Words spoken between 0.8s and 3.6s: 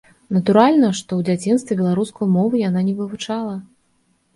што ў дзяцінстве беларускую мову яна не вывучала.